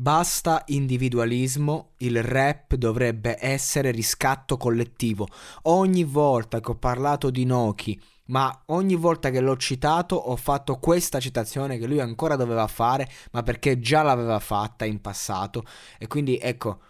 Basta 0.00 0.62
individualismo, 0.68 1.90
il 1.98 2.22
rap 2.22 2.74
dovrebbe 2.76 3.36
essere 3.38 3.90
riscatto 3.90 4.56
collettivo. 4.56 5.28
Ogni 5.64 6.04
volta 6.04 6.58
che 6.60 6.70
ho 6.70 6.76
parlato 6.76 7.28
di 7.28 7.44
Noki 7.44 8.00
ma 8.28 8.62
ogni 8.68 8.94
volta 8.94 9.28
che 9.28 9.40
l'ho 9.40 9.58
citato 9.58 10.14
ho 10.14 10.36
fatto 10.36 10.78
questa 10.78 11.20
citazione 11.20 11.76
che 11.76 11.86
lui 11.86 12.00
ancora 12.00 12.36
doveva 12.36 12.66
fare, 12.66 13.10
ma 13.32 13.42
perché 13.42 13.78
già 13.78 14.00
l'aveva 14.00 14.38
fatta 14.38 14.86
in 14.86 15.02
passato. 15.02 15.64
E 15.98 16.06
quindi 16.06 16.38
ecco, 16.38 16.80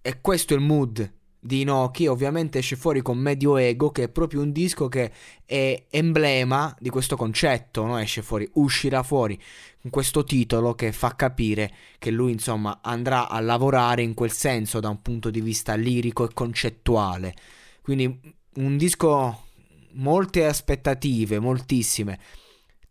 è 0.00 0.20
questo 0.20 0.54
il 0.54 0.60
mood 0.60 1.08
di 1.44 1.62
Inoki, 1.62 2.06
ovviamente 2.06 2.58
esce 2.58 2.76
fuori 2.76 3.02
con 3.02 3.18
Medio 3.18 3.56
Ego, 3.56 3.90
che 3.90 4.04
è 4.04 4.08
proprio 4.08 4.42
un 4.42 4.52
disco 4.52 4.86
che 4.86 5.10
è 5.44 5.86
emblema 5.90 6.72
di 6.78 6.88
questo 6.88 7.16
concetto, 7.16 7.84
no? 7.84 7.98
esce 7.98 8.22
fuori, 8.22 8.48
uscirà 8.54 9.02
fuori 9.02 9.36
con 9.80 9.90
questo 9.90 10.22
titolo 10.22 10.76
che 10.76 10.92
fa 10.92 11.16
capire 11.16 11.74
che 11.98 12.12
lui 12.12 12.30
insomma 12.30 12.78
andrà 12.80 13.28
a 13.28 13.40
lavorare 13.40 14.02
in 14.02 14.14
quel 14.14 14.30
senso 14.30 14.78
da 14.78 14.88
un 14.88 15.02
punto 15.02 15.30
di 15.30 15.40
vista 15.40 15.74
lirico 15.74 16.24
e 16.24 16.32
concettuale. 16.32 17.34
Quindi 17.82 18.20
un 18.54 18.76
disco 18.76 19.46
molte 19.94 20.46
aspettative, 20.46 21.40
moltissime. 21.40 22.20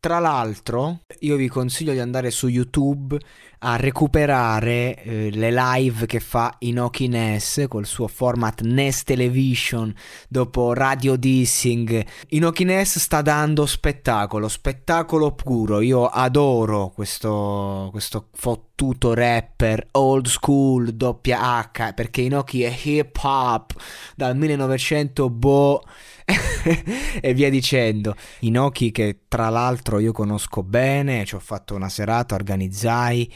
Tra 0.01 0.17
l'altro, 0.17 1.01
io 1.19 1.35
vi 1.35 1.47
consiglio 1.47 1.91
di 1.91 1.99
andare 1.99 2.31
su 2.31 2.47
YouTube 2.47 3.19
a 3.59 3.75
recuperare 3.75 4.95
eh, 4.95 5.29
le 5.29 5.51
live 5.51 6.07
che 6.07 6.19
fa 6.19 6.55
Inoki 6.57 7.07
Ness 7.07 7.67
col 7.67 7.85
suo 7.85 8.07
format 8.07 8.61
Ness 8.61 9.03
Television 9.03 9.93
dopo 10.27 10.73
Radio 10.73 11.15
Dissing. 11.17 12.03
Inoki 12.29 12.63
Ness 12.63 12.97
sta 12.97 13.21
dando 13.21 13.67
spettacolo, 13.67 14.47
spettacolo 14.47 15.33
puro. 15.33 15.81
Io 15.81 16.07
adoro 16.07 16.89
questo, 16.89 17.89
questo 17.91 18.29
fottuto 18.33 18.70
rapper 19.13 19.87
old 19.91 20.27
school 20.27 20.91
doppia 20.93 21.71
H 21.71 21.93
perché 21.93 22.21
Inoki 22.21 22.63
è 22.63 22.75
hip 22.83 23.17
hop 23.21 23.73
dal 24.15 24.35
1900 24.35 25.29
boh 25.29 25.83
e 27.21 27.33
via 27.33 27.49
dicendo. 27.49 28.15
Inoki 28.39 28.91
che 28.91 29.21
tra 29.27 29.49
l'altro 29.49 29.99
io 29.99 30.11
conosco 30.11 30.63
bene, 30.63 31.25
ci 31.25 31.35
ho 31.35 31.39
fatto 31.39 31.75
una 31.75 31.89
serata, 31.89 32.35
organizzai, 32.35 33.31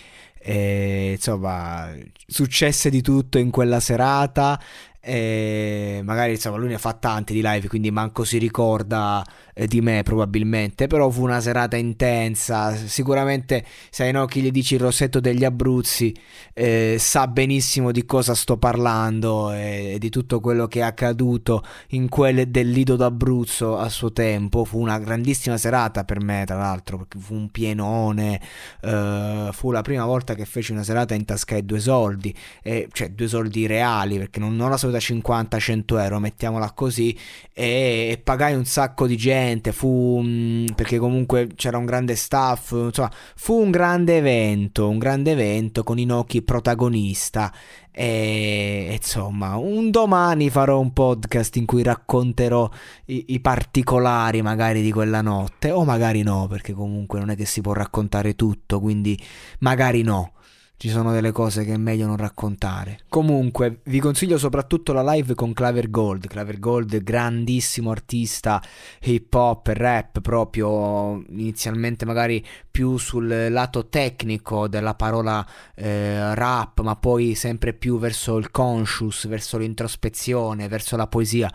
e, 0.48 1.14
insomma 1.14 1.92
successe 2.28 2.92
di 2.92 3.02
tutto 3.02 3.40
in 3.40 3.50
quella 3.50 3.80
serata 3.80 4.62
e 5.06 6.02
magari 6.04 6.32
insomma 6.32 6.58
lui 6.58 6.70
ne 6.70 6.80
fa 6.80 6.94
tanti 6.94 7.34
di 7.34 7.42
live 7.44 7.68
quindi 7.68 7.92
manco 7.92 8.24
si 8.24 8.40
ricorda 8.40 9.24
eh, 9.54 9.68
di 9.68 9.82
me 9.82 10.04
probabilmente. 10.04 10.88
Però 10.88 11.10
fu 11.10 11.24
una 11.24 11.40
serata 11.40 11.78
intensa. 11.78 12.76
Sicuramente 12.76 13.66
sai 13.90 14.12
no 14.12 14.26
chi 14.26 14.42
gli 14.42 14.52
dici 14.52 14.76
il 14.76 14.82
rossetto 14.82 15.20
degli 15.20 15.44
Abruzzi 15.44 16.14
eh, 16.54 16.98
sa 17.00 17.28
benissimo 17.28 17.92
di 17.92 18.06
cosa 18.06 18.36
sto 18.36 18.58
parlando 18.58 19.52
e, 19.52 19.94
e, 19.94 20.00
di 20.00 20.10
tutto 20.10 20.40
quello 20.40 20.68
che 20.68 20.80
è 20.80 20.84
accaduto 20.84 21.64
in 21.90 22.10
quel 22.10 22.50
del 22.50 22.70
Lido 22.70 22.96
d'Abruzzo 22.96 23.78
a 23.78 23.90
suo 23.90 24.12
tempo. 24.12 24.66
Fu 24.66 24.80
una 24.80 25.00
grandissima 25.00 25.58
serata 25.58 26.04
per 26.04 26.22
me 26.22 26.44
tra 26.46 26.58
l'altro 26.58 26.98
perché 26.98 27.20
fu 27.20 27.34
un 27.36 27.50
pienone 27.50 28.42
eh, 28.82 29.50
fu 29.52 29.72
la 29.72 29.82
prima 29.82 30.06
volta 30.06 30.36
che 30.36 30.46
feci 30.46 30.72
una 30.72 30.84
serata 30.84 31.14
in 31.14 31.26
tasca 31.26 31.56
ai 31.56 31.66
due 31.66 31.80
soldi 31.80 32.34
e, 32.62 32.88
cioè 32.92 33.10
due 33.12 33.28
soldi 33.28 33.66
reali 33.66 34.18
perché 34.18 34.40
non, 34.40 34.56
non 34.56 34.70
la 34.70 34.78
solita 34.78 34.95
da 34.96 35.00
50-100 35.00 36.02
euro, 36.02 36.20
mettiamola 36.20 36.72
così, 36.72 37.18
e, 37.54 38.10
e, 38.12 38.22
pagai 38.24 38.56
un 38.56 38.66
sacco 38.66 39.08
di 39.08 39.18
gente, 39.18 39.72
fu 39.72 40.22
mm, 40.24 40.68
perché 40.76 40.98
comunque 40.98 41.50
c'era 41.56 41.78
un 41.78 41.86
grande 41.86 42.16
staff, 42.16 42.72
insomma, 42.72 43.12
fu 43.36 43.62
un 43.62 43.72
grande 43.72 44.18
evento, 44.18 44.90
un 44.90 44.98
grande 44.98 45.32
evento 45.32 45.84
con 45.84 46.00
Inoki 46.00 46.42
protagonista. 46.42 47.52
E 47.98 48.90
insomma, 48.92 49.56
un 49.56 49.90
domani 49.90 50.50
farò 50.50 50.80
un 50.82 50.92
podcast 50.92 51.56
in 51.56 51.66
cui 51.66 51.82
racconterò 51.82 52.70
i, 53.06 53.26
i, 53.30 53.40
particolari 53.40 54.42
magari 54.42 54.82
di 54.82 54.92
quella 54.92 55.22
notte, 55.22 55.72
o 55.72 55.86
magari 55.86 56.22
no, 56.22 56.48
perché 56.48 56.74
comunque 56.74 57.20
non 57.20 57.30
è 57.30 57.36
che 57.38 57.46
si 57.46 57.62
può 57.62 57.72
raccontare 57.72 58.36
tutto, 58.36 58.82
quindi 58.82 59.18
magari 59.60 60.02
no 60.02 60.34
ci 60.78 60.90
sono 60.90 61.12
delle 61.14 61.32
cose 61.32 61.64
che 61.64 61.74
è 61.74 61.78
meglio 61.78 62.06
non 62.06 62.18
raccontare. 62.18 63.00
Comunque, 63.08 63.80
vi 63.86 64.00
consiglio 64.00 64.38
soprattutto 64.38 64.92
la 64.92 65.14
live 65.14 65.34
con 65.34 65.54
Claver 65.54 65.90
Gold. 65.90 66.28
Claver 66.28 66.60
Gold, 66.60 67.02
grandissimo 67.02 67.92
artista 67.92 68.62
hip 69.02 69.34
hop, 69.34 69.68
rap, 69.68 70.20
proprio 70.20 71.24
inizialmente 71.30 72.06
magari 72.06 72.46
più 72.70 72.98
sul 72.98 73.48
lato 73.50 73.88
tecnico 73.88 74.68
della 74.68 74.96
parola 74.96 75.46
eh, 75.76 76.36
rap, 76.36 76.82
ma 76.82 76.96
poi 76.98 77.36
sempre 77.36 77.74
più 77.74 77.98
verso 77.98 78.36
il 78.38 78.52
conscious, 78.52 79.28
verso 79.28 79.58
l'introspezione, 79.58 80.68
verso 80.68 80.98
la 80.98 81.08
poesia 81.08 81.50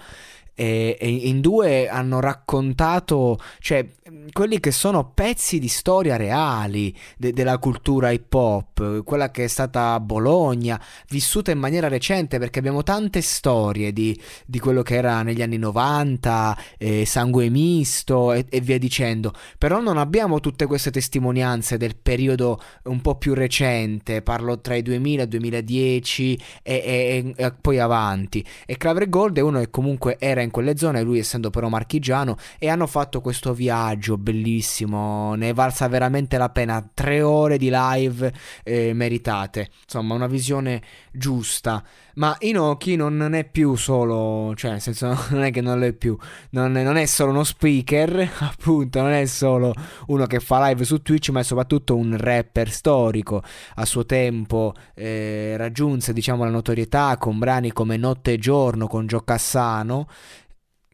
e, 0.61 0.99
e 1.01 1.09
in 1.09 1.41
due 1.41 1.89
hanno 1.89 2.21
raccontato, 2.21 3.39
cioè, 3.61 3.89
quelli 4.31 4.61
che 4.61 4.73
sono 4.73 5.11
pezzi 5.11 5.59
di 5.59 5.69
storia 5.69 6.17
reali 6.17 6.95
de- 7.17 7.33
della 7.33 7.57
cultura 7.57 8.11
hip 8.11 8.35
hop, 8.35 9.03
quella 9.05 9.31
che 9.31 9.45
è 9.45 9.47
stata 9.47 9.99
Bologna, 10.01 10.79
vissuta 11.09 11.51
in 11.51 11.59
maniera 11.59 11.89
recente 11.89 12.39
perché 12.39 12.59
abbiamo 12.59 12.83
tante 12.83 13.23
storie 13.23 13.95
di, 13.95 14.19
di 14.45 14.59
quello 14.59 14.83
che 14.83 14.97
era 14.97 15.23
negli 15.23 15.41
anni 15.41 15.57
90, 15.57 16.59
eh, 16.77 17.07
sangue 17.07 17.49
misto 17.49 18.35
e, 18.35 18.45
e, 18.51 18.61
via 18.61 18.79
dicendo, 18.79 19.33
però 19.57 19.81
non 19.81 19.97
abbiamo 19.97 20.41
tutte 20.41 20.67
queste 20.67 20.91
testimonianze 20.91 21.79
del 21.79 21.97
periodo 21.97 22.61
un 22.85 23.01
po' 23.01 23.15
più 23.15 23.33
recente, 23.33 24.21
parlo 24.21 24.61
tra 24.61 24.75
i 24.75 24.83
2000 24.83 25.21
e 25.21 25.25
il 25.25 25.31
2010 25.31 26.41
e, 26.63 27.35
e, 27.35 27.55
poi 27.59 27.79
avanti. 27.79 28.45
E 28.67 28.77
Claver 28.77 29.09
Gold 29.09 29.39
è 29.39 29.41
uno 29.41 29.61
che 29.61 29.71
comunque 29.71 30.17
era 30.19 30.43
in 30.43 30.50
in 30.51 30.53
quelle 30.53 30.77
zone, 30.77 31.03
lui 31.03 31.21
essendo 31.21 31.51
però 31.51 31.69
marchigiano, 31.69 32.37
e 32.59 32.69
hanno 32.69 32.87
fatto 32.87 33.21
questo 33.21 33.55
viaggio 33.55 34.19
bellissimo, 34.19 35.35
ne 35.35 35.51
è 35.51 35.55
valsa 35.55 35.87
veramente 35.89 36.37
la 36.37 36.51
pena, 36.51 36.87
tre 36.93 37.23
ore 37.23 37.57
di 37.57 37.71
live 37.73 38.33
eh, 38.65 38.93
meritate, 38.93 39.71
insomma 39.85 40.15
una 40.15 40.27
visione 40.27 40.83
giusta, 41.13 41.83
ma 42.15 42.37
Inoki 42.41 42.97
non 42.97 43.35
è 43.35 43.45
più 43.45 43.77
solo, 43.77 44.55
cioè 44.55 44.73
nel 44.73 44.81
senso 44.81 45.17
non 45.31 45.45
è 45.45 45.51
che 45.51 45.61
non 45.61 45.79
lo 45.79 45.87
è 45.87 45.93
più, 45.93 46.17
non 46.51 46.77
è, 46.77 46.83
non 46.83 46.97
è 46.97 47.07
solo 47.07 47.31
uno 47.31 47.45
speaker, 47.45 48.29
appunto, 48.41 49.01
non 49.01 49.13
è 49.13 49.25
solo 49.27 49.73
uno 50.09 50.27
che 50.27 50.41
fa 50.41 50.67
live 50.69 50.85
su 50.85 51.01
Twitch, 51.03 51.31
ma 51.31 51.41
è 51.41 51.45
soprattutto 51.45 51.97
un 51.97 52.17
rapper 52.17 52.71
storico, 52.71 53.43
a 53.77 53.85
suo 53.85 54.05
tempo 54.05 54.75
eh, 54.95 55.55
raggiunse 55.57 56.13
diciamo 56.13 56.45
la 56.45 56.51
notorietà 56.51 57.17
con 57.19 57.39
brani 57.39 57.73
come 57.73 57.97
Notte 57.97 58.33
e 58.33 58.39
Giorno 58.39 58.87
con 58.87 59.07
Gio 59.07 59.21
Cassano, 59.21 60.09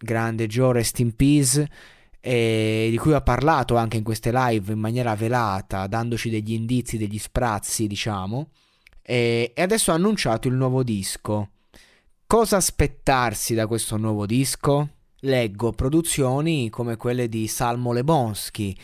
grande 0.06 0.46
Joe 0.46 0.72
Rest 0.72 1.00
in 1.00 1.14
Peace 1.14 1.68
di 2.26 2.96
cui 2.98 3.12
ha 3.12 3.20
parlato 3.20 3.76
anche 3.76 3.98
in 3.98 4.02
queste 4.02 4.32
live 4.32 4.72
in 4.72 4.80
maniera 4.80 5.14
velata, 5.14 5.86
dandoci 5.86 6.28
degli 6.28 6.54
indizi, 6.54 6.98
degli 6.98 7.18
sprazzi, 7.18 7.86
diciamo. 7.86 8.48
E, 9.02 9.52
e 9.54 9.62
adesso 9.62 9.92
ha 9.92 9.94
annunciato 9.94 10.48
il 10.48 10.54
nuovo 10.54 10.82
disco. 10.82 11.50
Cosa 12.26 12.56
aspettarsi 12.56 13.54
da 13.54 13.68
questo 13.68 13.96
nuovo 13.96 14.26
disco? 14.26 14.88
Leggo 15.20 15.70
produzioni 15.70 16.68
come 16.68 16.96
quelle 16.96 17.28
di 17.28 17.46
Salmo 17.46 17.92
Lebonsky, 17.92 18.76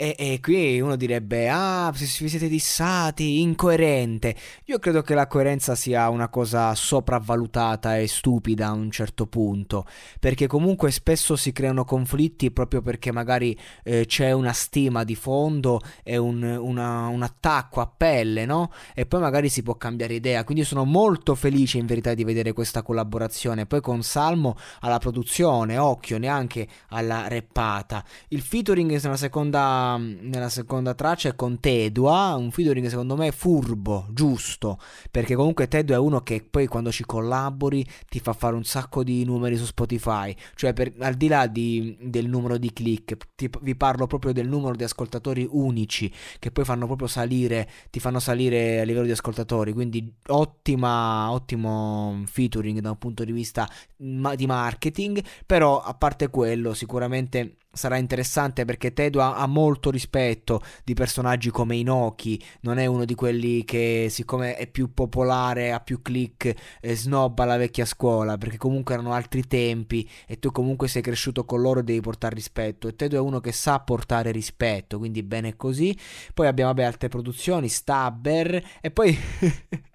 e, 0.00 0.14
e, 0.16 0.38
qui 0.40 0.80
uno 0.80 0.94
direbbe, 0.94 1.48
ah, 1.50 1.92
vi 1.92 2.06
siete 2.06 2.46
dissati, 2.46 3.40
incoerente. 3.40 4.32
Io 4.66 4.78
credo 4.78 5.02
che 5.02 5.12
la 5.12 5.26
coerenza 5.26 5.74
sia 5.74 6.08
una 6.08 6.28
cosa 6.28 6.72
sopravvalutata 6.76 7.98
e 7.98 8.06
stupida 8.06 8.68
a 8.68 8.72
un 8.74 8.92
certo 8.92 9.26
punto, 9.26 9.86
perché 10.20 10.46
comunque 10.46 10.92
spesso 10.92 11.34
si 11.34 11.50
creano 11.50 11.84
conflitti 11.84 12.52
proprio 12.52 12.80
perché 12.80 13.10
magari 13.10 13.58
eh, 13.82 14.06
c'è 14.06 14.30
una 14.30 14.52
stima 14.52 15.02
di 15.02 15.16
fondo 15.16 15.80
e 16.04 16.16
un, 16.16 16.44
una, 16.44 17.08
un, 17.08 17.22
attacco 17.22 17.80
a 17.80 17.88
pelle, 17.88 18.46
no? 18.46 18.70
E 18.94 19.04
poi 19.04 19.20
magari 19.20 19.48
si 19.48 19.64
può 19.64 19.74
cambiare 19.74 20.14
idea. 20.14 20.44
Quindi 20.44 20.62
sono 20.62 20.84
molto 20.84 21.34
felice 21.34 21.78
in 21.78 21.86
verità 21.86 22.14
di 22.14 22.22
vedere 22.22 22.52
questa 22.52 22.82
collaborazione. 22.82 23.66
Poi 23.66 23.80
con 23.80 24.04
Salmo 24.04 24.56
alla 24.78 24.98
produzione, 24.98 25.76
occhio, 25.76 26.18
neanche 26.18 26.68
alla 26.90 27.26
reppata. 27.26 28.04
Il 28.28 28.42
featuring 28.42 28.92
è 28.92 29.04
una 29.04 29.16
seconda 29.16 29.86
nella 29.96 30.48
seconda 30.48 30.94
traccia 30.94 31.30
è 31.30 31.34
con 31.34 31.60
Tedua, 31.60 32.34
un 32.34 32.50
featuring 32.50 32.86
secondo 32.88 33.16
me 33.16 33.32
furbo, 33.32 34.06
giusto, 34.10 34.78
perché 35.10 35.34
comunque 35.34 35.68
Tedua 35.68 35.96
è 35.96 35.98
uno 35.98 36.20
che 36.22 36.46
poi 36.48 36.66
quando 36.66 36.90
ci 36.90 37.04
collabori 37.04 37.86
ti 38.08 38.20
fa 38.20 38.32
fare 38.32 38.54
un 38.56 38.64
sacco 38.64 39.02
di 39.02 39.24
numeri 39.24 39.56
su 39.56 39.64
Spotify, 39.64 40.34
cioè 40.54 40.72
per, 40.72 40.92
al 40.98 41.14
di 41.14 41.28
là 41.28 41.46
di, 41.46 41.96
del 42.00 42.28
numero 42.28 42.58
di 42.58 42.72
click, 42.72 43.16
ti, 43.34 43.48
vi 43.62 43.76
parlo 43.76 44.06
proprio 44.06 44.32
del 44.32 44.48
numero 44.48 44.74
di 44.74 44.84
ascoltatori 44.84 45.46
unici 45.48 46.12
che 46.38 46.50
poi 46.50 46.64
fanno 46.64 46.86
proprio 46.86 47.06
salire, 47.06 47.68
ti 47.90 48.00
fanno 48.00 48.18
salire 48.18 48.80
a 48.80 48.84
livello 48.84 49.06
di 49.06 49.12
ascoltatori, 49.12 49.72
quindi 49.72 50.12
ottima, 50.26 51.30
ottimo 51.30 52.22
featuring 52.26 52.80
da 52.80 52.90
un 52.90 52.98
punto 52.98 53.24
di 53.24 53.32
vista 53.32 53.68
di 53.96 54.46
marketing, 54.46 55.22
però 55.46 55.80
a 55.80 55.94
parte 55.94 56.28
quello 56.28 56.74
sicuramente 56.74 57.57
sarà 57.72 57.96
interessante 57.96 58.64
perché 58.64 58.92
Tedo 58.92 59.20
ha, 59.20 59.46
molto 59.46 59.90
rispetto 59.90 60.62
di 60.84 60.94
personaggi 60.94 61.50
come 61.50 61.76
Inoki, 61.76 62.42
non 62.62 62.78
è 62.78 62.86
uno 62.86 63.04
di 63.04 63.14
quelli 63.14 63.64
che 63.64 64.08
siccome 64.10 64.56
è 64.56 64.66
più 64.66 64.92
popolare, 64.92 65.72
ha 65.72 65.80
più 65.80 66.02
click, 66.02 66.54
eh, 66.80 66.96
snobba 66.96 67.44
la 67.44 67.56
vecchia 67.56 67.84
scuola, 67.84 68.36
perché 68.36 68.56
comunque 68.56 68.94
erano 68.94 69.12
altri 69.12 69.46
tempi 69.46 70.08
e 70.26 70.38
tu 70.38 70.50
comunque 70.50 70.88
sei 70.88 71.02
cresciuto 71.02 71.44
con 71.44 71.60
loro 71.60 71.80
e 71.80 71.84
devi 71.84 72.00
portare 72.00 72.34
rispetto 72.34 72.88
e 72.88 72.96
Tedo 72.96 73.16
è 73.16 73.20
uno 73.20 73.40
che 73.40 73.52
sa 73.52 73.78
portare 73.80 74.30
rispetto, 74.32 74.98
quindi 74.98 75.22
bene 75.22 75.56
così. 75.56 75.96
Poi 76.34 76.46
abbiamo 76.46 76.72
vabbè, 76.72 76.86
altre 76.86 77.08
produzioni, 77.08 77.68
Stabber 77.68 78.62
e 78.80 78.90
poi 78.90 79.16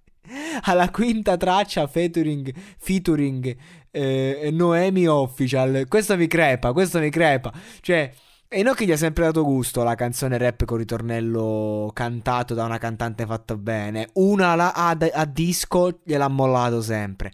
alla 0.62 0.90
quinta 0.90 1.38
traccia 1.38 1.88
featuring, 1.88 2.54
featuring 2.78 3.56
eh, 3.92 4.50
Noemi 4.52 5.08
Official. 5.08 5.86
Questo 5.88 6.18
mi 6.18 6.28
crepa, 6.28 6.74
questo 6.74 7.00
mi 7.00 7.10
crepa. 7.10 7.52
Cioè, 7.82 8.12
Enoch 8.48 8.84
gli 8.84 8.92
ha 8.92 8.98
sempre 8.98 9.24
dato 9.26 9.44
gusto 9.44 9.82
la 9.82 9.96
canzone 9.96 10.38
rap 10.38 10.66
con 10.66 10.78
ritornello 10.78 11.90
cantato 11.92 12.54
da 12.54 12.66
una 12.66 12.78
cantante 12.78 13.26
fatta 13.26 13.58
bene. 13.58 14.10
Una 14.14 14.54
la, 14.54 14.74
a, 14.74 14.96
a 15.12 15.26
disco 15.26 16.00
gliel'ha 16.04 16.28
mollato 16.28 16.82
sempre. 16.82 17.32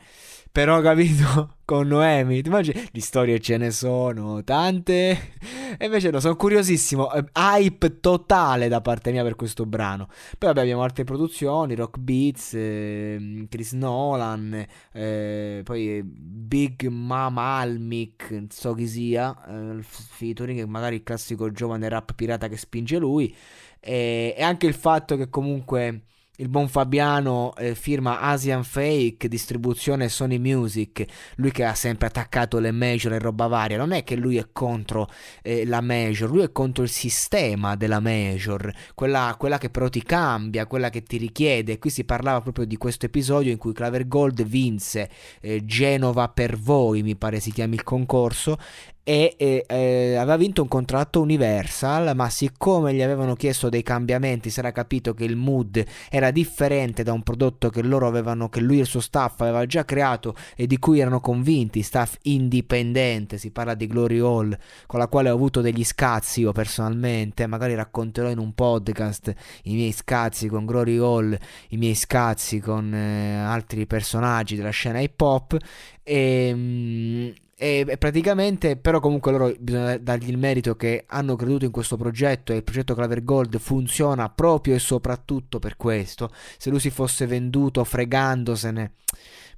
Però 0.52 0.82
capito, 0.82 1.58
con 1.64 1.88
Noemi, 1.88 2.42
immagini? 2.44 2.90
Di 2.92 3.02
storie 3.02 3.40
ce 3.40 3.58
ne 3.58 3.70
sono 3.70 4.44
tante. 4.44 5.34
E 5.78 5.86
invece 5.86 6.10
no, 6.10 6.20
sono 6.20 6.36
curiosissimo. 6.36 7.12
Eh, 7.14 7.24
hype 7.34 8.00
totale 8.00 8.68
da 8.68 8.82
parte 8.82 9.12
mia 9.12 9.22
per 9.22 9.36
questo 9.36 9.68
brano. 9.68 10.08
Poi 10.08 10.50
vabbè, 10.50 10.62
abbiamo 10.62 10.82
altre 10.82 11.04
produzioni, 11.04 11.76
Rock 11.76 12.00
Beats, 12.00 12.54
eh, 12.56 13.46
Chris 13.48 13.74
Nolan, 13.74 14.66
eh, 14.92 15.62
poi 15.64 16.02
Big 16.04 16.88
Mama 16.88 17.58
Almic, 17.60 18.32
non 18.32 18.48
so 18.50 18.74
chi 18.74 18.88
sia, 18.88 19.38
eh, 19.48 19.78
featuring, 19.84 20.64
magari 20.66 20.96
il 20.96 21.04
classico 21.04 21.52
giovane 21.52 21.88
rap 21.90 22.16
pirata 22.16 22.48
che 22.48 22.58
spinge 22.58 22.98
lui. 22.98 23.34
E 23.80 24.36
anche 24.40 24.66
il 24.66 24.74
fatto 24.74 25.16
che 25.16 25.30
comunque 25.30 26.02
il 26.40 26.48
buon 26.48 26.70
Fabiano 26.70 27.54
eh, 27.58 27.76
firma 27.76 28.22
Asian 28.22 28.64
Fake, 28.64 29.28
distribuzione 29.28 30.08
Sony 30.08 30.38
Music, 30.38 31.06
lui 31.36 31.52
che 31.52 31.66
ha 31.66 31.74
sempre 31.74 32.08
attaccato 32.08 32.60
le 32.60 32.72
major 32.72 33.14
e 33.14 33.20
roba 33.20 33.48
varia, 33.48 33.78
non 33.78 33.92
è 33.92 34.04
che 34.04 34.16
lui 34.16 34.38
è 34.38 34.48
contro 34.54 35.10
eh, 35.42 35.66
la 35.66 35.82
major, 35.82 36.30
lui 36.30 36.44
è 36.44 36.52
contro 36.52 36.84
il 36.84 36.90
sistema 36.90 37.76
della 37.76 38.00
major, 38.00 38.72
quella, 38.96 39.36
quella, 39.38 39.58
che 39.58 39.70
però 39.70 39.90
ti 39.90 40.02
cambia, 40.02 40.66
quella 40.66 40.90
che 40.90 41.04
ti 41.04 41.18
richiede. 41.18 41.78
Qui 41.78 41.90
si 41.90 42.06
parlava 42.06 42.42
proprio 42.42 42.66
di 42.66 42.78
questo 42.78 43.06
episodio 43.06 43.52
in 43.52 43.58
cui 43.58 43.74
Claver 43.74 44.08
Gold 44.08 44.42
vinse 44.44 45.10
eh, 45.42 45.66
Genova 45.66 46.30
per 46.30 46.58
voi, 46.58 47.04
mi 47.04 47.18
pare 47.18 47.42
si 47.42 47.52
chiami 47.52 47.76
il 47.76 47.84
concorso, 47.84 48.58
e 49.04 49.36
eh, 49.38 49.66
eh, 49.68 50.16
aveva 50.16 50.38
vinto 50.38 50.62
un 50.62 50.68
contratto 50.68 51.22
Universal, 51.22 52.16
ma 52.16 52.30
siccome 52.30 52.94
gli 52.94 53.02
avevano 53.02 53.36
chiesto 53.36 53.70
dei 53.70 53.82
cambiamenti, 53.82 54.50
si 54.50 54.60
era 54.60 54.72
capito 54.72 55.14
che 55.14 55.24
il 55.24 55.36
mood 55.36 55.84
era 56.10 56.32
differente 56.32 57.02
da 57.02 57.12
un 57.12 57.24
prodotto 57.24 57.70
che 57.70 57.82
loro 57.82 58.08
avevano, 58.08 58.50
che 58.50 58.60
lui 58.60 58.78
e 58.78 58.82
il 58.82 58.86
suo 58.86 59.00
staff 59.00 59.42
aveva 59.42 59.66
già 59.66 59.84
creato 59.84 60.36
e 60.56 60.68
di 60.68 60.78
cui 60.78 61.00
erano 61.00 61.22
convinti, 61.22 61.82
staff 61.82 62.18
indipendente, 62.24 63.38
si 63.38 63.52
parla 63.52 63.74
di 63.74 63.88
Glory 63.88 64.20
Hall, 64.20 64.56
con 64.86 65.00
la 65.00 65.08
quale 65.08 65.30
ho 65.30 65.36
avuto 65.36 65.62
degli 65.62 65.84
scazzi 65.84 66.42
io 66.42 66.52
personalmente, 66.52 67.48
magari 67.48 67.74
racconterò 67.74 68.30
in 68.30 68.38
un 68.38 68.54
podcast 68.54 69.34
i 69.64 69.74
miei 69.74 69.92
scazzi 69.92 70.48
con 70.48 70.66
Glory 70.66 70.98
Hall, 70.98 71.38
i 71.70 71.78
miei 71.78 71.96
scazzi 71.96 72.60
con 72.60 72.94
eh, 72.94 73.38
altri 73.38 73.88
personaggi 73.88 74.56
della 74.56 74.70
scena 74.70 75.00
hip 75.00 75.20
hop 75.20 75.58
e... 76.04 76.54
Mh, 76.54 77.48
e, 77.62 77.98
praticamente, 78.00 78.78
però 78.78 79.02
comunque 79.02 79.34
loro 79.34 79.54
bisogna 79.60 79.98
dargli 79.98 80.30
il 80.30 80.38
merito 80.38 80.78
che 80.78 81.04
hanno 81.06 81.36
creduto 81.36 81.66
in 81.66 81.72
questo 81.72 81.98
progetto 81.98 82.54
e 82.54 82.56
il 82.56 82.64
progetto 82.64 82.96
Claver 82.96 83.22
Gold 83.22 83.60
funziona 83.60 84.30
proprio 84.30 84.76
e 84.76 84.80
soprattutto 84.80 85.60
per 85.60 85.76
questo. 85.76 86.32
Se 86.58 86.70
lui 86.70 86.80
si 86.80 86.90
fosse 86.90 87.28
venduto 87.28 87.84
fregandosene 87.84 88.94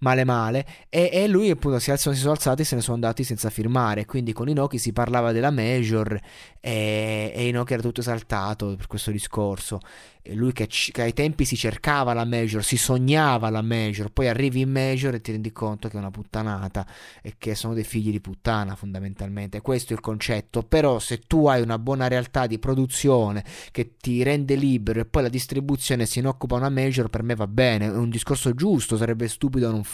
male 0.01 0.23
male 0.23 0.65
e, 0.89 1.09
e 1.11 1.27
lui 1.27 1.49
appunto 1.49 1.79
si, 1.79 1.91
alzano, 1.91 2.15
si 2.15 2.21
sono 2.21 2.33
alzati 2.33 2.61
e 2.61 2.65
se 2.65 2.75
ne 2.75 2.81
sono 2.81 2.95
andati 2.95 3.23
senza 3.23 3.49
firmare. 3.49 4.05
Quindi 4.05 4.33
con 4.33 4.49
Inoki 4.49 4.77
si 4.77 4.93
parlava 4.93 5.31
della 5.31 5.51
major 5.51 6.19
e, 6.59 7.31
e 7.33 7.47
Inoki 7.47 7.73
era 7.73 7.81
tutto 7.81 8.01
esaltato 8.01 8.75
per 8.75 8.87
questo 8.87 9.11
discorso. 9.11 9.79
E 10.23 10.35
lui 10.35 10.51
che, 10.53 10.67
che, 10.67 11.01
ai 11.01 11.13
tempi 11.13 11.45
si 11.45 11.55
cercava 11.55 12.13
la 12.13 12.25
major 12.25 12.63
si 12.63 12.77
sognava 12.77 13.49
la 13.49 13.63
major 13.63 14.11
poi 14.11 14.27
arrivi 14.27 14.61
in 14.61 14.69
major 14.69 15.15
e 15.15 15.21
ti 15.21 15.31
rendi 15.31 15.51
conto 15.51 15.87
che 15.87 15.95
è 15.95 15.97
una 15.97 16.11
puttanata 16.11 16.85
e 17.23 17.33
che 17.39 17.55
sono 17.55 17.73
dei 17.73 17.83
figli 17.83 18.11
di 18.11 18.21
puttana 18.21 18.75
fondamentalmente. 18.75 19.61
Questo 19.61 19.93
è 19.93 19.95
il 19.95 20.01
concetto. 20.01 20.61
Però 20.63 20.99
se 20.99 21.21
tu 21.25 21.47
hai 21.47 21.61
una 21.61 21.79
buona 21.79 22.07
realtà 22.07 22.47
di 22.47 22.59
produzione 22.59 23.43
che 23.71 23.97
ti 23.97 24.21
rende 24.23 24.55
libero 24.55 24.99
e 24.99 25.05
poi 25.05 25.23
la 25.23 25.29
distribuzione 25.29 26.05
se 26.05 26.21
ne 26.21 26.27
occupa 26.27 26.55
una 26.55 26.69
major 26.69 27.09
per 27.09 27.23
me 27.23 27.35
va 27.35 27.47
bene. 27.47 27.85
È 27.85 27.91
un 27.91 28.09
discorso 28.09 28.53
giusto 28.53 28.97
sarebbe 28.97 29.27
stupido 29.27 29.71
non 29.71 29.83
farlo 29.83 29.90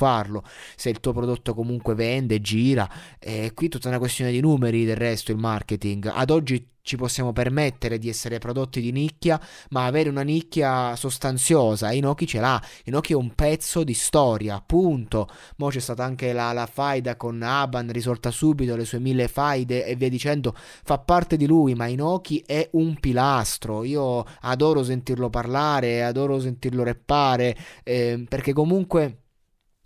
se 0.75 0.89
il 0.89 0.99
tuo 0.99 1.13
prodotto 1.13 1.53
comunque 1.53 1.95
vende, 1.95 2.41
gira. 2.41 2.89
E 3.19 3.51
qui 3.53 3.69
tutta 3.69 3.87
una 3.87 3.99
questione 3.99 4.31
di 4.31 4.39
numeri 4.39 4.85
del 4.85 4.97
resto, 4.97 5.31
il 5.31 5.37
marketing. 5.37 6.11
Ad 6.13 6.29
oggi 6.29 6.75
ci 6.87 6.95
possiamo 6.95 7.33
permettere 7.33 7.97
di 7.97 8.07
essere 8.07 8.39
prodotti 8.39 8.79
di 8.79 8.93
nicchia, 8.93 9.39
ma 9.71 9.85
avere 9.85 10.07
una 10.07 10.21
nicchia 10.21 10.95
sostanziosa. 10.95 11.91
Inoki 11.91 12.25
ce 12.25 12.39
l'ha. 12.39 12.63
Inoki 12.85 13.11
è 13.11 13.15
un 13.15 13.35
pezzo 13.35 13.83
di 13.83 13.93
storia, 13.93 14.63
punto. 14.65 15.27
Mo 15.57 15.67
c'è 15.67 15.81
stata 15.81 16.05
anche 16.05 16.31
la, 16.31 16.53
la 16.53 16.65
faida 16.65 17.17
con 17.17 17.41
Aban, 17.43 17.91
risolta 17.91 18.31
subito, 18.31 18.77
le 18.77 18.85
sue 18.85 18.99
mille 18.99 19.27
faide 19.27 19.85
e 19.85 19.95
via 19.97 20.07
dicendo. 20.07 20.55
Fa 20.55 20.97
parte 20.97 21.35
di 21.35 21.45
lui, 21.45 21.75
ma 21.75 21.87
Inoki 21.87 22.41
è 22.45 22.69
un 22.71 22.97
pilastro. 22.97 23.83
Io 23.83 24.23
adoro 24.41 24.81
sentirlo 24.81 25.29
parlare, 25.29 26.05
adoro 26.05 26.39
sentirlo 26.39 26.83
reppare, 26.83 27.57
eh, 27.83 28.23
perché 28.29 28.53
comunque 28.53 29.23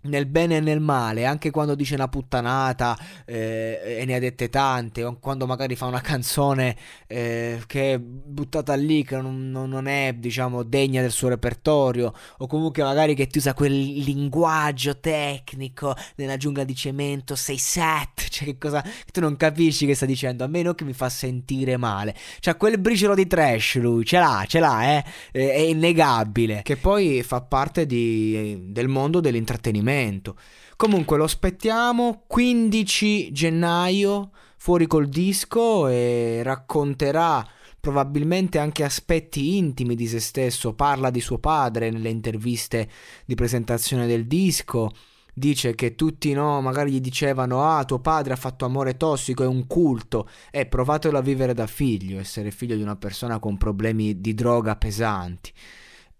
nel 0.02 0.26
bene 0.26 0.56
e 0.56 0.60
nel 0.60 0.80
male, 0.80 1.24
anche 1.24 1.50
quando 1.50 1.74
dice 1.74 1.94
una 1.94 2.08
puttanata 2.08 2.98
eh, 3.24 3.98
e 4.00 4.04
ne 4.04 4.14
ha 4.14 4.18
dette 4.18 4.48
tante, 4.48 5.04
o 5.04 5.18
quando 5.18 5.46
magari 5.46 5.76
fa 5.76 5.86
una 5.86 6.00
canzone 6.00 6.76
eh, 7.06 7.62
che 7.66 7.94
è 7.94 7.98
buttata 7.98 8.74
lì, 8.74 9.04
che 9.04 9.16
non, 9.16 9.50
non, 9.50 9.86
è 9.86 10.14
diciamo 10.16 10.62
degna 10.62 11.00
del 11.02 11.10
suo 11.10 11.28
repertorio, 11.28 12.12
o 12.38 12.46
comunque 12.46 12.82
magari 12.82 13.14
che 13.14 13.26
ti 13.26 13.38
usa 13.38 13.54
quel 13.54 13.72
linguaggio 13.72 14.98
tecnico 14.98 15.94
nella 16.16 16.36
giungla 16.36 16.64
di 16.64 16.74
cemento, 16.74 17.36
sei 17.36 17.58
set, 17.58 18.21
cioè 18.32 18.46
che 18.46 18.58
cosa, 18.58 18.82
tu 19.12 19.20
non 19.20 19.36
capisci 19.36 19.86
che 19.86 19.94
sta 19.94 20.06
dicendo, 20.06 20.42
a 20.42 20.48
meno 20.48 20.74
che 20.74 20.84
mi 20.84 20.94
fa 20.94 21.08
sentire 21.08 21.76
male, 21.76 22.16
cioè 22.40 22.56
quel 22.56 22.78
briciolo 22.80 23.14
di 23.14 23.26
trash 23.26 23.76
lui, 23.76 24.04
ce 24.04 24.18
l'ha, 24.18 24.44
ce 24.48 24.58
l'ha, 24.58 24.96
eh? 24.96 25.04
è 25.30 25.58
innegabile, 25.58 26.62
che 26.62 26.76
poi 26.76 27.22
fa 27.22 27.42
parte 27.42 27.86
di, 27.86 28.58
del 28.68 28.88
mondo 28.88 29.20
dell'intrattenimento. 29.20 30.36
Comunque 30.76 31.16
lo 31.16 31.24
aspettiamo 31.24 32.24
15 32.26 33.30
gennaio 33.30 34.30
fuori 34.56 34.86
col 34.86 35.08
disco 35.08 35.86
e 35.86 36.40
racconterà 36.42 37.46
probabilmente 37.78 38.58
anche 38.58 38.84
aspetti 38.84 39.56
intimi 39.56 39.96
di 39.96 40.06
se 40.06 40.20
stesso, 40.20 40.72
parla 40.72 41.10
di 41.10 41.20
suo 41.20 41.38
padre 41.38 41.90
nelle 41.90 42.10
interviste 42.10 42.88
di 43.24 43.34
presentazione 43.34 44.06
del 44.06 44.26
disco, 44.26 44.90
dice 45.32 45.74
che 45.74 45.94
tutti 45.94 46.32
no, 46.32 46.60
magari 46.60 46.92
gli 46.92 47.00
dicevano 47.00 47.64
ah 47.64 47.84
tuo 47.84 48.00
padre 48.00 48.34
ha 48.34 48.36
fatto 48.36 48.64
amore 48.64 48.96
tossico, 48.96 49.42
è 49.42 49.46
un 49.46 49.66
culto, 49.66 50.28
e 50.50 50.60
eh, 50.60 50.66
provatelo 50.66 51.18
a 51.18 51.22
vivere 51.22 51.54
da 51.54 51.66
figlio, 51.66 52.18
essere 52.18 52.50
figlio 52.50 52.76
di 52.76 52.82
una 52.82 52.96
persona 52.96 53.38
con 53.38 53.56
problemi 53.56 54.20
di 54.20 54.34
droga 54.34 54.76
pesanti. 54.76 55.52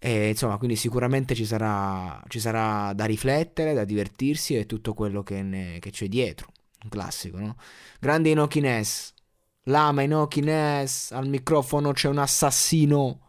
E, 0.05 0.27
insomma, 0.27 0.57
quindi 0.57 0.75
sicuramente 0.75 1.33
ci 1.33 1.45
sarà, 1.45 2.21
ci 2.27 2.41
sarà, 2.41 2.91
da 2.93 3.05
riflettere, 3.05 3.73
da 3.73 3.85
divertirsi 3.85 4.53
e 4.55 4.65
tutto 4.65 4.93
quello 4.93 5.23
che, 5.23 5.41
ne, 5.41 5.79
che 5.79 5.91
c'è 5.91 6.09
dietro. 6.09 6.47
Un 6.83 6.89
classico, 6.89 7.37
no? 7.39 7.55
Grande 8.01 8.29
Inoki 8.29 8.59
Ness. 8.59 9.13
Lama 9.67 10.01
Inoki 10.01 10.41
Ness. 10.41 11.11
Al 11.11 11.29
microfono 11.29 11.93
c'è 11.93 12.09
un 12.09 12.17
assassino. 12.17 13.22